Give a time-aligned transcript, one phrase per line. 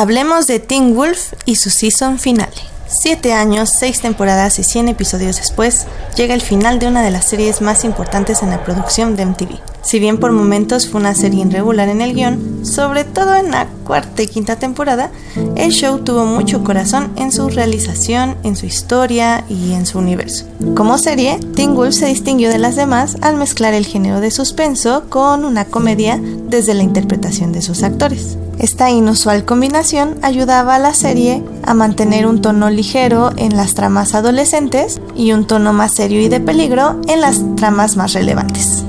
[0.00, 2.56] Hablemos de Teen Wolf y su season finale.
[2.88, 7.28] Siete años, seis temporadas y 100 episodios después, llega el final de una de las
[7.28, 9.69] series más importantes en la producción de MTV.
[9.82, 13.66] Si bien por momentos fue una serie irregular en el guion, sobre todo en la
[13.84, 15.10] cuarta y quinta temporada,
[15.56, 20.44] el show tuvo mucho corazón en su realización, en su historia y en su universo.
[20.74, 25.04] Como serie, Teen Wolf se distinguió de las demás al mezclar el género de suspenso
[25.08, 28.36] con una comedia desde la interpretación de sus actores.
[28.58, 34.14] Esta inusual combinación ayudaba a la serie a mantener un tono ligero en las tramas
[34.14, 38.79] adolescentes y un tono más serio y de peligro en las tramas más relevantes.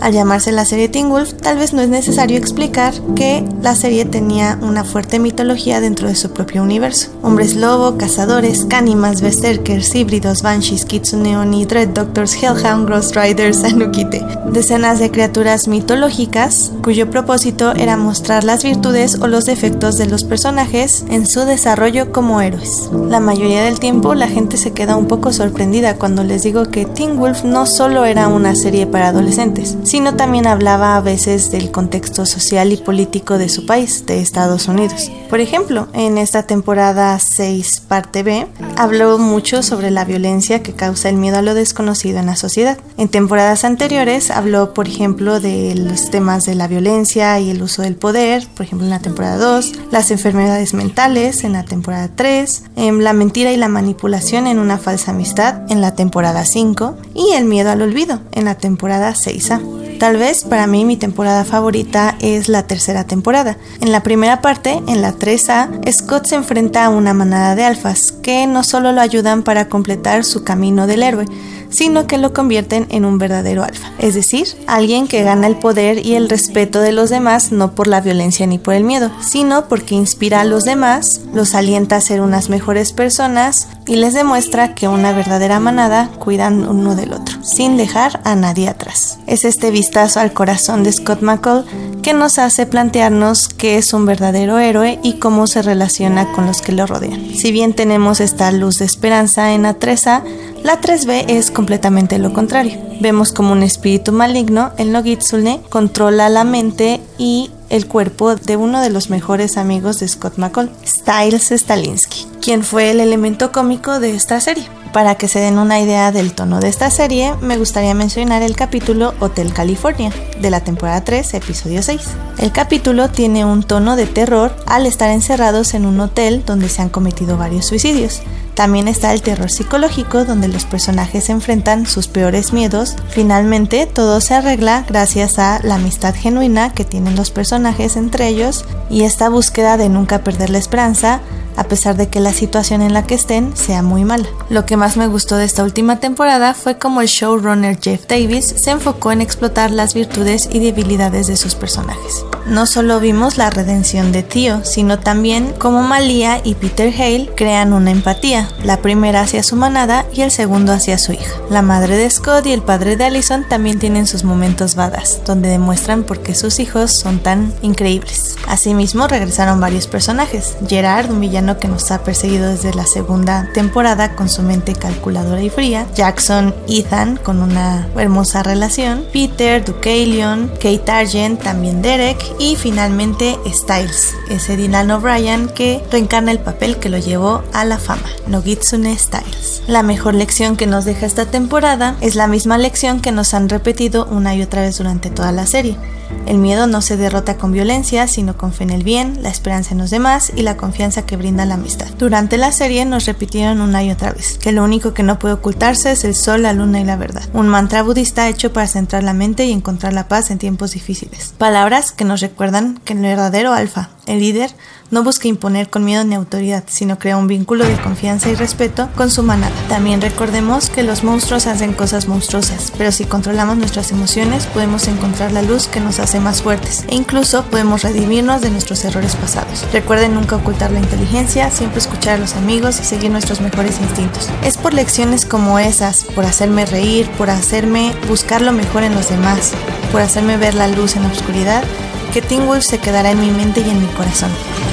[0.00, 4.06] Al llamarse la serie Teen Wolf, tal vez no es necesario explicar que la serie
[4.06, 7.10] tenía una fuerte mitología dentro de su propio universo.
[7.22, 14.24] Hombres lobo, cazadores, cánimas, berserkers, híbridos, banshees, kitsune oni, dread doctors, hellhound, ghost riders, anukite.
[14.50, 20.24] Decenas de criaturas mitológicas cuyo propósito era mostrar las virtudes o los defectos de los
[20.24, 22.90] personajes en su desarrollo como héroes.
[23.08, 26.86] La mayoría del tiempo la gente se queda un poco sorprendida cuando les digo que
[26.86, 31.72] Teen Wolf no solo era una serie para adolescentes, sino también hablaba a veces del
[31.72, 35.10] contexto social y político de su país, de Estados Unidos.
[35.28, 41.08] Por ejemplo, en esta temporada 6, parte B, habló mucho sobre la violencia que causa
[41.08, 42.78] el miedo a lo desconocido en la sociedad.
[42.98, 47.82] En temporadas anteriores habló, por ejemplo, de los temas de la violencia y el uso
[47.82, 52.62] del poder, por ejemplo, en la temporada 2, las enfermedades mentales en la temporada 3,
[52.76, 57.32] en la mentira y la manipulación en una falsa amistad en la temporada 5 y
[57.32, 59.79] el miedo al olvido en la temporada 6A.
[60.00, 63.58] Tal vez para mí mi temporada favorita es la tercera temporada.
[63.82, 68.10] En la primera parte, en la 3A, Scott se enfrenta a una manada de alfas
[68.10, 71.26] que no solo lo ayudan para completar su camino del héroe,
[71.70, 76.04] sino que lo convierten en un verdadero alfa, es decir, alguien que gana el poder
[76.04, 79.66] y el respeto de los demás no por la violencia ni por el miedo, sino
[79.68, 84.74] porque inspira a los demás, los alienta a ser unas mejores personas y les demuestra
[84.74, 89.18] que una verdadera manada cuidan uno del otro, sin dejar a nadie atrás.
[89.26, 91.64] Es este vistazo al corazón de Scott McCall
[92.02, 96.62] que nos hace plantearnos qué es un verdadero héroe y cómo se relaciona con los
[96.62, 97.34] que lo rodean.
[97.34, 100.22] Si bien tenemos esta luz de esperanza en 3A,
[100.62, 102.78] la 3B es completamente lo contrario.
[103.00, 108.82] Vemos como un espíritu maligno, el Nogitsune, controla la mente y el cuerpo de uno
[108.82, 114.14] de los mejores amigos de Scott McCall, Styles Stalinsky, quien fue el elemento cómico de
[114.14, 114.68] esta serie.
[114.92, 118.56] Para que se den una idea del tono de esta serie, me gustaría mencionar el
[118.56, 122.00] capítulo Hotel California, de la temporada 3, episodio 6.
[122.38, 126.82] El capítulo tiene un tono de terror al estar encerrados en un hotel donde se
[126.82, 128.20] han cometido varios suicidios.
[128.54, 132.96] También está el terror psicológico donde los personajes enfrentan sus peores miedos.
[133.08, 138.64] Finalmente, todo se arregla gracias a la amistad genuina que tienen los personajes entre ellos
[138.90, 141.20] y esta búsqueda de nunca perder la esperanza
[141.56, 144.28] a pesar de que la situación en la que estén sea muy mala.
[144.48, 148.46] Lo que más me gustó de esta última temporada fue como el showrunner Jeff Davis
[148.46, 152.24] se enfocó en explotar las virtudes y debilidades de sus personajes.
[152.50, 157.72] No solo vimos la redención de Tío, sino también cómo Malia y Peter Hale crean
[157.72, 161.32] una empatía, la primera hacia su manada y el segundo hacia su hija.
[161.48, 165.48] La madre de Scott y el padre de Allison también tienen sus momentos badas, donde
[165.48, 168.34] demuestran por qué sus hijos son tan increíbles.
[168.48, 170.56] Asimismo, regresaron varios personajes.
[170.66, 175.40] Gerard, un villano que nos ha perseguido desde la segunda temporada con su mente calculadora
[175.40, 175.86] y fría.
[175.94, 179.04] Jackson, Ethan, con una hermosa relación.
[179.12, 182.18] Peter, Ducalion, Kate Argent, también Derek.
[182.40, 187.78] Y finalmente Styles, ese Dylan O'Brien que reencarna el papel que lo llevó a la
[187.78, 188.08] fama.
[188.28, 189.62] Nogitsune Styles.
[189.66, 193.50] La mejor lección que nos deja esta temporada es la misma lección que nos han
[193.50, 195.76] repetido una y otra vez durante toda la serie
[196.26, 199.72] el miedo no se derrota con violencia, sino con fe en el bien, la esperanza
[199.72, 201.88] en los demás y la confianza que brinda la amistad.
[201.98, 205.34] Durante la serie nos repitieron una y otra vez que lo único que no puede
[205.34, 207.28] ocultarse es el sol, la luna y la verdad.
[207.32, 211.34] Un mantra budista hecho para centrar la mente y encontrar la paz en tiempos difíciles.
[211.38, 214.50] Palabras que nos recuerdan que el verdadero alfa, el líder,
[214.90, 218.88] no busca imponer con miedo ni autoridad, sino crea un vínculo de confianza y respeto
[218.96, 219.54] con su manada.
[219.68, 225.32] También recordemos que los monstruos hacen cosas monstruosas, pero si controlamos nuestras emociones podemos encontrar
[225.32, 229.64] la luz que nos hace más fuertes e incluso podemos redimirnos de nuestros errores pasados.
[229.72, 234.28] Recuerden nunca ocultar la inteligencia, siempre escuchar a los amigos y seguir nuestros mejores instintos.
[234.44, 239.08] Es por lecciones como esas, por hacerme reír, por hacerme buscar lo mejor en los
[239.08, 239.52] demás,
[239.92, 241.62] por hacerme ver la luz en la oscuridad,
[242.10, 244.30] que Teen Wolf se quedará en mi mente y en mi corazón.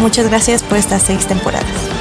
[0.00, 1.97] Muchas gracias por estas seis temporadas.